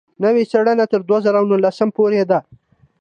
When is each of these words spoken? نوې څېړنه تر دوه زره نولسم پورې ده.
نوې 0.23 0.43
څېړنه 0.51 0.85
تر 0.91 1.01
دوه 1.07 1.17
زره 1.25 1.39
نولسم 1.49 1.89
پورې 1.97 2.21
ده. 2.29 2.39